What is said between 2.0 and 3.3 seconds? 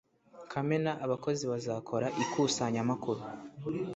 ikusanyamakuru